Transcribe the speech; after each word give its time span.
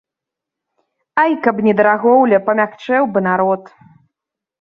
Ай, 1.23 1.31
каб 1.47 1.55
не 1.67 1.73
дарагоўля— 1.79 2.39
памякчэў 2.47 3.03
ба 3.19 3.23
народ. 3.29 3.61